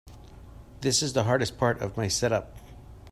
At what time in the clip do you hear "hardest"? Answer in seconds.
1.25-1.59